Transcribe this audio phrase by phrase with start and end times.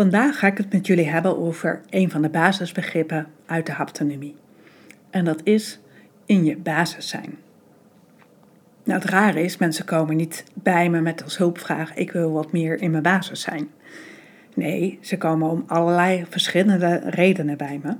[0.00, 4.36] Vandaag ga ik het met jullie hebben over een van de basisbegrippen uit de haptonomie.
[5.10, 5.80] En dat is
[6.26, 7.36] in je basis zijn.
[8.84, 12.52] Nou, het rare is, mensen komen niet bij me met als hulpvraag: ik wil wat
[12.52, 13.68] meer in mijn basis zijn.
[14.54, 17.94] Nee, ze komen om allerlei verschillende redenen bij me.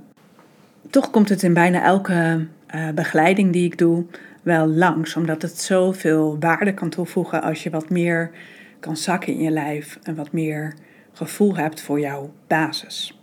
[0.89, 4.05] Toch komt het in bijna elke uh, begeleiding die ik doe
[4.43, 8.31] wel langs, omdat het zoveel waarde kan toevoegen als je wat meer
[8.79, 10.73] kan zakken in je lijf en wat meer
[11.13, 13.19] gevoel hebt voor jouw basis.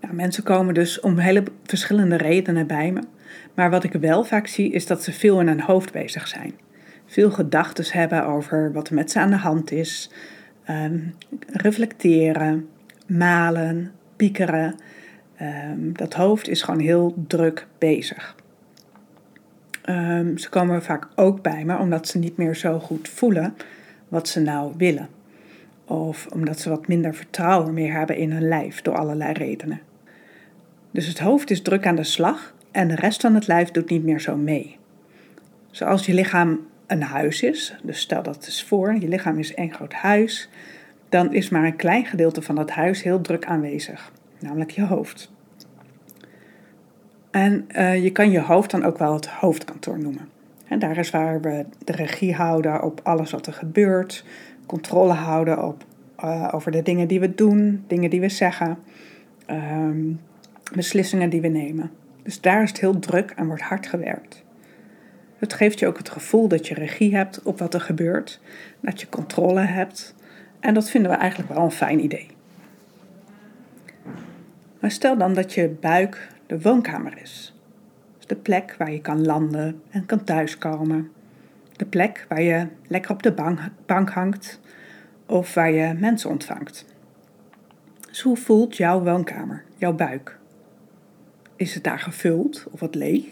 [0.00, 3.00] Nou, mensen komen dus om hele verschillende redenen bij me.
[3.54, 6.54] Maar wat ik wel vaak zie is dat ze veel in hun hoofd bezig zijn.
[7.06, 10.10] Veel gedachten hebben over wat er met ze aan de hand is.
[10.64, 10.98] Ehm,
[11.46, 12.68] reflecteren,
[13.06, 14.74] malen, piekeren.
[15.42, 18.36] Um, dat hoofd is gewoon heel druk bezig.
[19.88, 23.54] Um, ze komen vaak ook bij me omdat ze niet meer zo goed voelen
[24.08, 25.08] wat ze nou willen.
[25.88, 29.80] Of omdat ze wat minder vertrouwen meer hebben in hun lijf door allerlei redenen.
[30.90, 33.90] Dus het hoofd is druk aan de slag en de rest van het lijf doet
[33.90, 34.76] niet meer zo mee.
[35.70, 39.72] Zoals je lichaam een huis is, dus stel dat eens voor, je lichaam is één
[39.72, 40.48] groot huis,
[41.08, 45.30] dan is maar een klein gedeelte van dat huis heel druk aanwezig, namelijk je hoofd.
[47.30, 50.28] En uh, je kan je hoofd dan ook wel het hoofdkantoor noemen.
[50.68, 54.24] En daar is waar we de regie houden op alles wat er gebeurt,
[54.68, 55.84] controle houden op,
[56.24, 58.78] uh, over de dingen die we doen, dingen die we zeggen,
[59.50, 60.20] um,
[60.72, 61.90] beslissingen die we nemen.
[62.22, 64.44] Dus daar is het heel druk en wordt hard gewerkt.
[65.38, 68.40] Het geeft je ook het gevoel dat je regie hebt op wat er gebeurt,
[68.80, 70.14] dat je controle hebt.
[70.60, 72.26] En dat vinden we eigenlijk wel een fijn idee.
[74.80, 77.54] Maar stel dan dat je buik de woonkamer is.
[78.16, 81.10] Dus de plek waar je kan landen en kan thuiskomen.
[81.78, 83.34] De plek waar je lekker op de
[83.86, 84.60] bank, hangt
[85.26, 86.84] of waar je mensen ontvangt.
[88.08, 90.38] Dus hoe voelt jouw woonkamer, jouw buik?
[91.56, 93.26] Is het daar gevuld of wat leeg?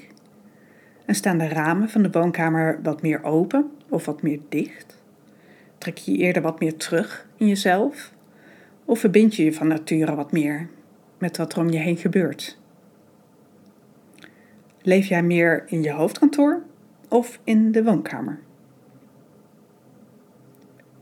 [1.05, 5.03] En staan de ramen van de woonkamer wat meer open of wat meer dicht?
[5.79, 8.13] Trek je je eerder wat meer terug in jezelf?
[8.85, 10.69] Of verbind je je van nature wat meer
[11.19, 12.59] met wat er om je heen gebeurt?
[14.83, 16.63] Leef jij meer in je hoofdkantoor
[17.09, 18.39] of in de woonkamer?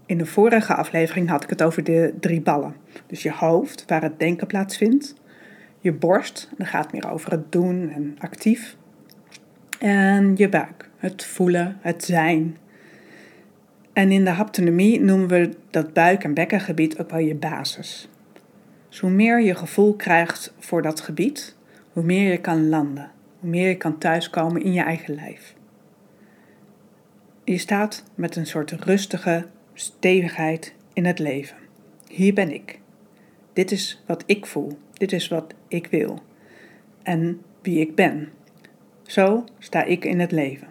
[0.07, 2.77] In de vorige aflevering had ik het over de drie ballen.
[3.07, 5.15] Dus je hoofd, waar het denken plaatsvindt.
[5.81, 8.77] Je borst, dan gaat meer over het doen en actief.
[9.79, 12.57] En je buik, het voelen, het zijn.
[13.93, 18.09] En in de haptonomie noemen we dat buik- en bekkengebied ook wel je basis.
[18.89, 21.57] Dus hoe meer je gevoel krijgt voor dat gebied,
[21.93, 23.11] hoe meer je kan landen.
[23.41, 25.55] Hoe meer je kan thuiskomen in je eigen lijf.
[27.45, 31.57] Je staat met een soort rustige stevigheid in het leven.
[32.09, 32.81] Hier ben ik.
[33.53, 34.79] Dit is wat ik voel.
[34.93, 36.23] Dit is wat ik wil.
[37.03, 38.33] En wie ik ben.
[39.03, 40.69] Zo sta ik in het leven.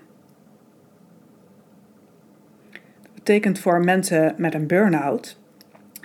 [3.02, 5.40] Dat betekent voor mensen met een burn-out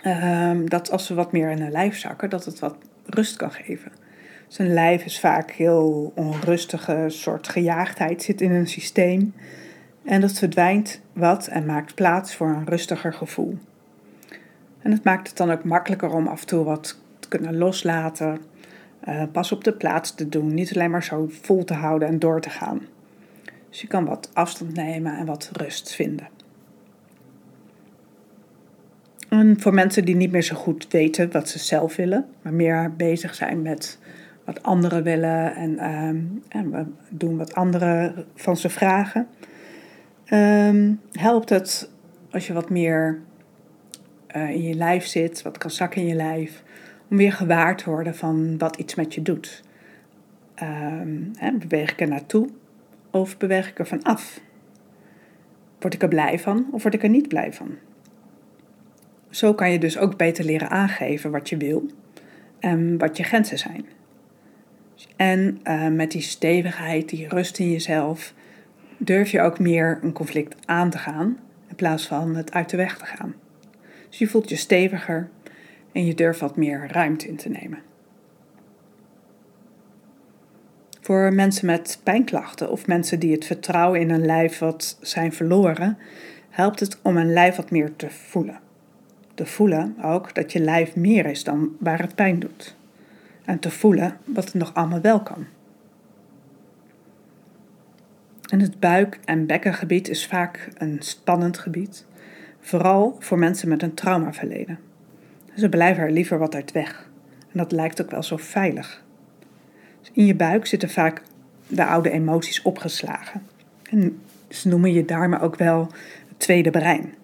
[0.03, 3.53] ehm, dat als ze wat meer in hun lijf zakken, dat het wat rust kan
[3.53, 3.93] geven.
[4.49, 9.35] Zijn lijf is vaak heel onrustige soort gejaagdheid, zit in een systeem.
[10.09, 13.59] En dat verdwijnt wat en maakt plaats voor een rustiger gevoel.
[14.79, 18.41] En het maakt het dan ook makkelijker om af en toe wat te kunnen loslaten,
[19.09, 22.19] uh, pas op de plaats te doen, niet alleen maar zo vol te houden en
[22.19, 22.81] door te gaan.
[23.69, 26.29] Dus je kan wat afstand nemen en wat rust vinden.
[29.29, 32.93] En voor mensen die niet meer zo goed weten wat ze zelf willen, maar meer
[32.97, 33.99] bezig zijn met
[34.45, 39.29] wat anderen willen en, um, en doen wat anderen van ze vragen,
[40.31, 41.91] um, helpt het
[42.31, 43.21] als je wat meer
[44.37, 46.63] uh, in je lijf zit, wat kan zakken in je lijf,
[47.11, 49.63] om weer gewaar te worden van wat iets met je doet.
[50.63, 52.49] Um, beweeg ik er naartoe
[53.11, 54.41] of beweeg ik er van af?
[55.79, 57.77] Word ik er blij van of word ik er niet blij van?
[59.31, 61.87] Zo kan je dus ook beter leren aangeven wat je wil
[62.59, 63.87] en wat je grenzen zijn.
[65.17, 68.35] En uh, met die stevigheid, die rust in jezelf,
[68.99, 72.77] durf je ook meer een conflict aan te gaan in plaats van het uit de
[72.77, 73.35] weg te gaan.
[74.09, 75.29] Dus je voelt je steviger
[75.93, 77.79] en je durft wat meer ruimte in te nemen.
[81.01, 85.99] Voor mensen met pijnklachten of mensen die het vertrouwen in hun lijf wat zijn verloren,
[86.51, 88.61] helpt het om een lijf wat meer te voelen.
[89.35, 92.77] Te voelen ook dat je lijf meer is dan waar het pijn doet
[93.45, 95.47] en te voelen wat het nog allemaal wel kan.
[98.49, 102.07] En het buik- en bekkengebied is vaak een spannend gebied,
[102.61, 104.79] vooral voor mensen met een traumaverleden.
[105.57, 107.11] Ze blijven er liever wat uit weg.
[107.53, 109.05] En dat lijkt ook wel zo veilig.
[110.01, 111.23] Dus in je buik zitten vaak
[111.67, 113.43] de oude emoties opgeslagen.
[113.91, 115.81] En ze noemen je daarmee ook wel
[116.29, 117.15] het tweede brein.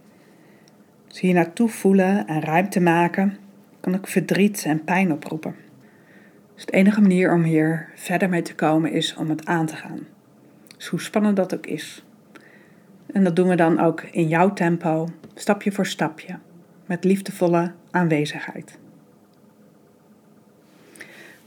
[1.09, 3.37] Dus hier naartoe voelen en ruimte maken
[3.81, 5.55] kan ook verdriet en pijn oproepen.
[6.55, 9.76] Dus de enige manier om hier verder mee te komen is om het aan te
[9.76, 10.06] gaan.
[10.89, 12.05] Hoe spannend dat ook is.
[13.13, 16.39] En dat doen we dan ook in jouw tempo, stapje voor stapje,
[16.87, 18.79] met liefdevolle aanwezigheid.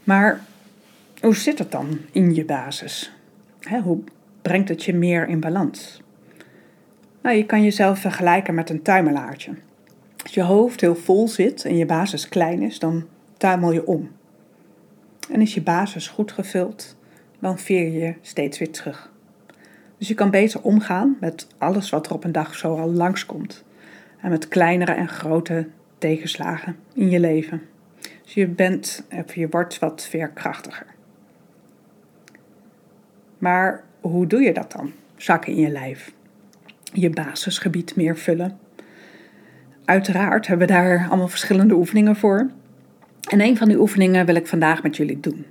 [0.03, 0.41] Maar
[1.21, 3.11] hoe zit het dan in je basis?
[3.83, 3.99] hoe
[4.41, 6.01] brengt het je meer in balans?
[7.21, 9.51] Nou, je kan jezelf vergelijken met een tuimelaartje.
[10.23, 13.07] Als je hoofd heel vol zit en je basis klein is, dan
[13.37, 14.11] tuimel je om.
[15.31, 16.95] En is je basis goed gevuld,
[17.39, 19.11] dan veer je steeds weer terug.
[19.97, 23.63] Dus je kan beter omgaan met alles wat er op een dag zo al langskomt.
[24.21, 25.67] En met kleinere en grote
[25.97, 27.61] tegenslagen in je leven.
[28.23, 30.85] Dus je bent, of je wordt wat veerkrachtiger.
[33.37, 34.91] Maar hoe doe je dat dan?
[35.15, 36.13] Zakken in je lijf.
[36.93, 38.57] Je basisgebied meer vullen.
[39.85, 42.49] Uiteraard hebben we daar allemaal verschillende oefeningen voor.
[43.29, 45.45] En een van die oefeningen wil ik vandaag met jullie doen.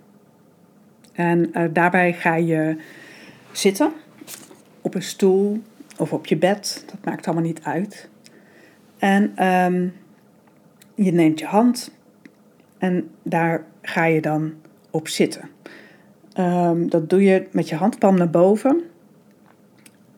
[1.12, 2.76] En uh, daarbij ga je
[3.52, 3.92] zitten
[4.86, 5.62] op een stoel
[5.98, 8.08] of op je bed, dat maakt allemaal niet uit.
[8.98, 9.94] En um,
[10.94, 11.90] je neemt je hand
[12.78, 14.54] en daar ga je dan
[14.90, 15.48] op zitten.
[16.38, 18.82] Um, dat doe je met je handpalm naar boven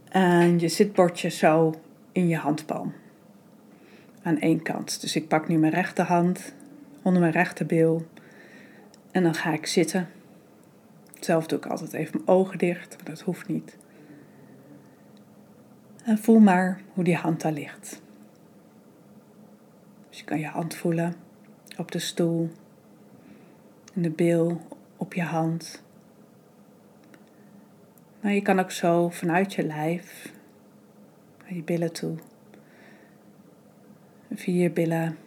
[0.08, 1.74] en je zitbordje zo
[2.12, 2.92] in je handpalm.
[4.22, 5.00] Aan één kant.
[5.00, 6.52] Dus ik pak nu mijn rechterhand
[7.02, 8.06] onder mijn rechterbil
[9.10, 10.08] en dan ga ik zitten.
[11.20, 13.76] Zelf doe ik altijd even mijn ogen dicht, maar dat hoeft niet.
[16.08, 18.02] En voel maar hoe die hand daar ligt.
[20.08, 21.14] Dus je kan je hand voelen
[21.76, 22.50] op de stoel,
[23.94, 24.60] in de bil,
[24.96, 25.82] op je hand.
[28.20, 30.32] Maar je kan ook zo vanuit je lijf
[31.42, 32.16] naar je billen toe.
[34.34, 35.18] Via je billen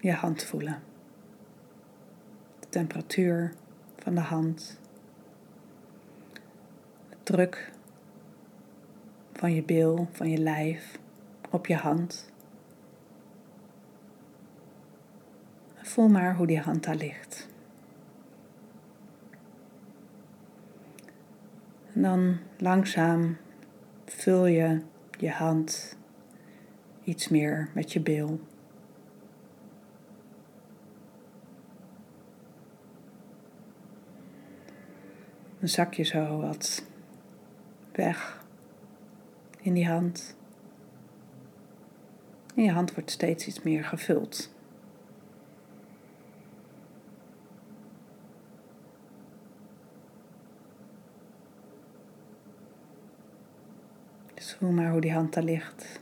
[0.00, 0.82] je hand voelen.
[2.60, 3.52] De temperatuur
[3.96, 4.80] van de hand.
[7.08, 7.72] De druk
[9.40, 10.98] van je bil, van je lijf
[11.50, 12.32] op je hand.
[15.74, 17.48] Voel maar hoe die hand daar ligt.
[21.92, 23.36] En dan langzaam
[24.04, 24.82] vul je
[25.18, 25.96] je hand
[27.04, 28.40] iets meer met je bil.
[35.58, 36.84] Dan zak je zo wat
[37.92, 38.39] weg
[39.62, 40.36] in die hand.
[42.54, 44.54] En je hand wordt steeds iets meer gevuld.
[54.34, 56.00] Dus voel maar hoe die hand daar ligt.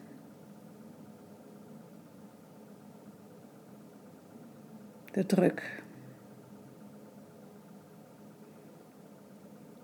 [5.13, 5.83] De druk.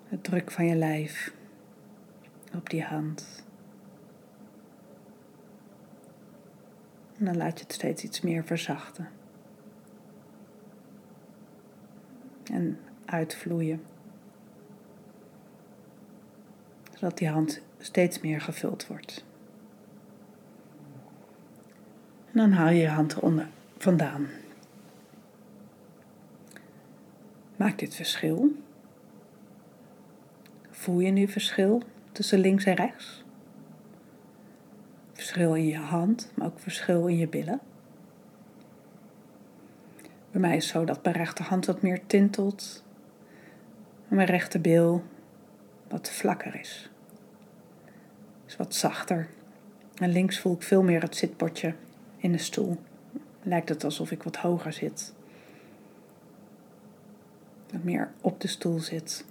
[0.08, 1.34] De druk van je lijf
[2.54, 3.44] op die hand.
[7.24, 9.08] En dan laat je het steeds iets meer verzachten.
[12.44, 13.82] En uitvloeien.
[16.94, 19.24] Zodat die hand steeds meer gevuld wordt.
[22.32, 24.28] En dan haal je je hand eronder vandaan.
[27.56, 28.52] Maak dit verschil.
[30.70, 33.23] Voel je nu verschil tussen links en rechts?
[35.34, 37.60] Verschil in je hand, maar ook verschil in je billen.
[40.30, 42.84] Bij mij is het zo dat mijn rechterhand wat meer tintelt
[44.08, 45.04] en mijn rechterbil
[45.88, 46.90] wat vlakker is.
[48.46, 49.28] Is wat zachter.
[49.94, 51.74] En links voel ik veel meer het zitbordje
[52.16, 52.78] in de stoel.
[53.42, 55.14] Lijkt het alsof ik wat hoger zit.
[57.70, 59.24] Wat meer op de stoel zit.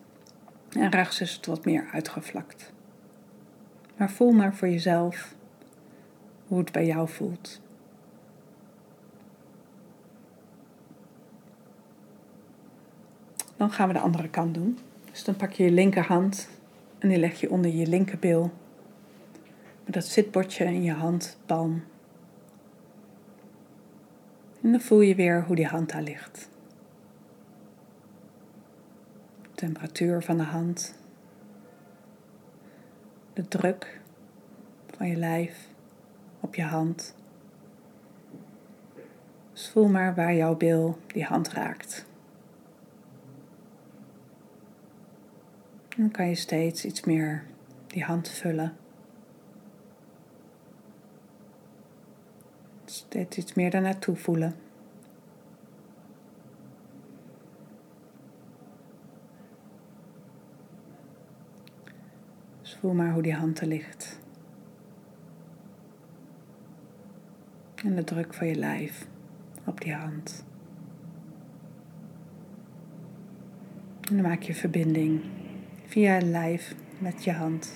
[0.69, 2.73] En rechts is het wat meer uitgevlakt.
[3.97, 5.35] Maar voel maar voor jezelf
[6.53, 7.61] hoe het bij jou voelt.
[13.57, 14.79] Dan gaan we de andere kant doen.
[15.11, 16.49] Dus dan pak je je linkerhand
[16.99, 18.51] en die leg je onder je linkerbil.
[19.85, 21.83] Met dat zitbordje in je hand, palm.
[24.61, 26.49] En dan voel je weer hoe die hand daar ligt.
[29.53, 30.95] temperatuur van de hand.
[33.33, 34.01] De druk
[34.97, 35.71] van je lijf
[36.43, 37.15] op je hand.
[39.53, 42.05] Dus voel maar waar jouw bil die hand raakt.
[45.97, 47.43] dan kan je steeds iets meer
[47.87, 48.75] die hand vullen.
[52.85, 54.55] Steeds iets meer daarnaartoe voelen.
[62.61, 64.19] Dus voel maar hoe die hand er ligt.
[67.83, 69.07] En de druk van je lijf
[69.65, 70.45] op die hand.
[74.09, 75.21] En dan maak je verbinding
[75.85, 77.73] via je lijf met je hand.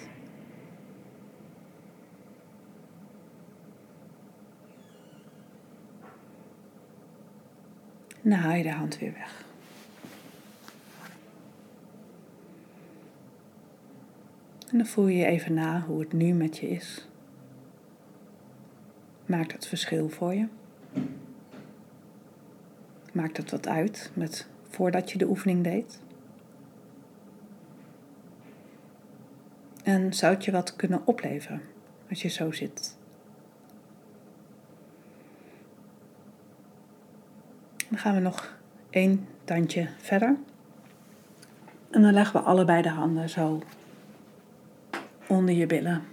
[8.23, 9.45] En dan haal je de hand weer weg.
[14.71, 17.07] En dan voel je even na hoe het nu met je is.
[19.27, 20.48] Maakt het verschil voor je?
[23.12, 26.00] Maakt het wat uit met voordat je de oefening deed?
[29.84, 31.62] En zou het je wat kunnen opleveren
[32.10, 32.98] als je zo zit?
[37.89, 38.57] Dan gaan we nog
[38.89, 40.36] één tandje verder.
[41.89, 43.62] En dan leggen we allebei de handen zo
[45.27, 46.03] onder je billen.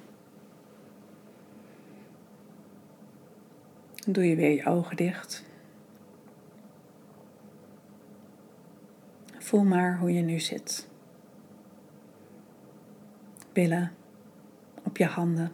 [4.04, 5.44] Dan doe je weer je ogen dicht.
[9.38, 10.88] Voel maar hoe je nu zit.
[13.52, 13.92] Billen
[14.82, 15.52] op je handen.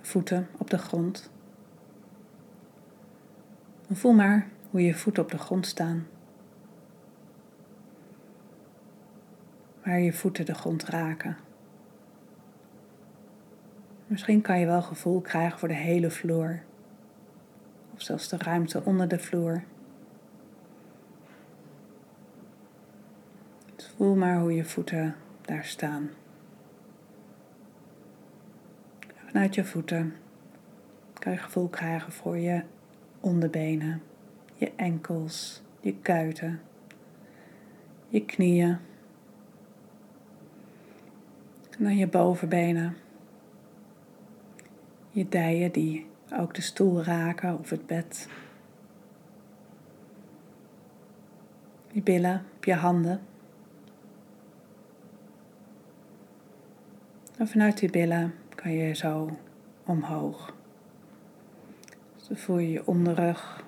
[0.00, 1.30] Voeten op de grond.
[3.90, 6.06] Voel maar hoe je voeten op de grond staan.
[9.84, 11.36] Waar je voeten de grond raken.
[14.10, 16.62] Misschien kan je wel gevoel krijgen voor de hele vloer.
[17.94, 19.62] Of zelfs de ruimte onder de vloer.
[23.76, 26.10] Voel maar hoe je voeten daar staan.
[29.26, 30.14] Vanuit je voeten
[31.18, 32.62] kan je gevoel krijgen voor je
[33.20, 34.02] onderbenen,
[34.54, 36.60] je enkels, je kuiten,
[38.08, 38.78] je knieën.
[41.70, 42.96] En dan je bovenbenen,
[45.10, 48.28] je dijen die ook de stoel raken of het bed.
[51.92, 53.20] Je billen op je handen.
[57.36, 59.38] En vanuit die billen kan je zo
[59.84, 60.54] omhoog.
[62.16, 63.64] Dus dan voel je je onderrug,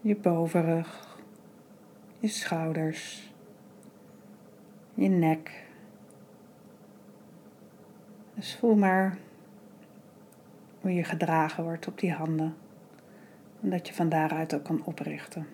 [0.00, 1.18] je bovenrug,
[2.18, 3.32] je schouders,
[4.94, 5.64] je nek.
[8.36, 9.18] Dus voel maar
[10.80, 12.56] hoe je gedragen wordt op die handen.
[13.60, 15.46] En dat je van daaruit ook kan oprichten.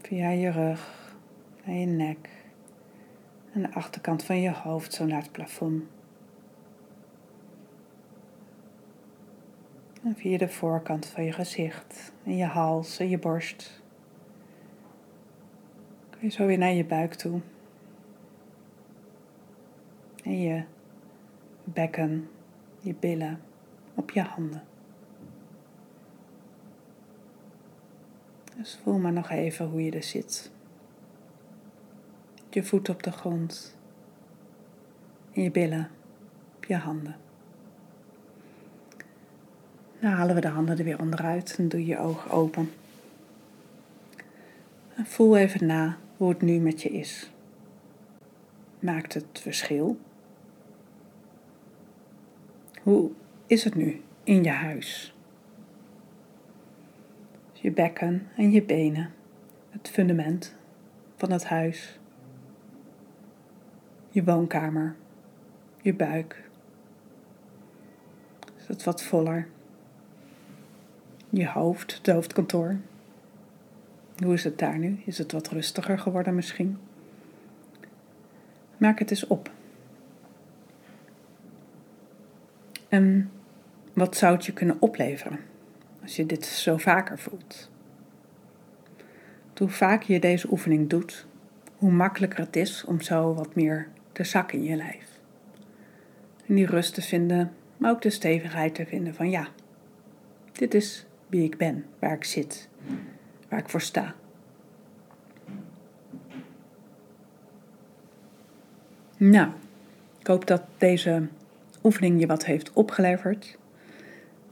[0.00, 1.14] Via je rug
[1.64, 2.28] en je nek
[3.52, 5.82] en de achterkant van je hoofd zo naar het plafond.
[10.04, 13.82] En via de voorkant van je gezicht en je hals en je borst.
[16.10, 17.40] Kun je zo weer naar je buik toe.
[20.26, 20.64] En je
[21.64, 22.28] bekken,
[22.80, 23.40] je billen
[23.94, 24.62] op je handen.
[28.56, 30.54] Dus voel maar nog even hoe je er zit
[32.56, 33.76] je voet op de grond
[35.32, 35.90] en je billen
[36.56, 37.16] op je handen.
[40.00, 42.70] Dan halen we de handen er weer onderuit en doe je ogen open.
[44.94, 47.30] En voel even na hoe het nu met je is.
[48.78, 49.98] Maakt het verschil?
[52.86, 53.10] Hoe
[53.46, 55.14] is het nu in je huis?
[57.52, 59.12] Je bekken en je benen,
[59.70, 60.54] het fundament
[61.16, 61.98] van het huis
[64.16, 64.96] je woonkamer,
[65.82, 66.50] je buik.
[68.58, 69.48] Is het wat voller?
[71.30, 72.76] Je hoofd, het hoofdkantoor.
[74.22, 75.02] Hoe is het daar nu?
[75.04, 76.78] Is het wat rustiger geworden misschien?
[78.76, 79.50] Maak het eens op.
[82.96, 83.30] En
[83.92, 85.38] wat zou het je kunnen opleveren
[86.02, 87.70] als je dit zo vaker voelt?
[89.56, 91.26] Hoe vaker je deze oefening doet,
[91.76, 95.20] hoe makkelijker het is om zo wat meer de zak in je lijf.
[96.46, 99.48] En die rust te vinden, maar ook de stevigheid te vinden van ja,
[100.52, 102.68] dit is wie ik ben, waar ik zit,
[103.48, 104.14] waar ik voor sta.
[109.16, 109.50] Nou,
[110.18, 111.28] ik hoop dat deze
[111.86, 113.58] oefening je wat heeft opgeleverd.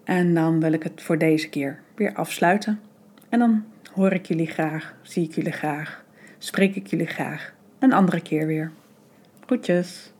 [0.05, 2.81] En dan wil ik het voor deze keer weer afsluiten.
[3.29, 6.05] En dan hoor ik jullie graag, zie ik jullie graag,
[6.38, 8.71] spreek ik jullie graag een andere keer weer.
[9.47, 10.13] Groetjes.